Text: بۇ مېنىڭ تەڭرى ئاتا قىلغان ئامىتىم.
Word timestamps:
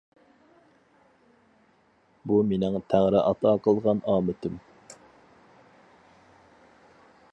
بۇ 2.31 2.39
مېنىڭ 2.51 2.77
تەڭرى 2.93 3.21
ئاتا 3.27 3.53
قىلغان 3.67 4.01
ئامىتىم. 4.15 4.59